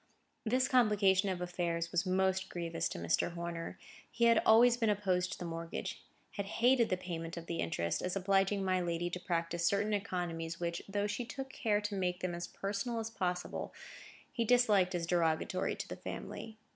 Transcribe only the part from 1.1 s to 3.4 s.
of affairs was most grievous to Mr.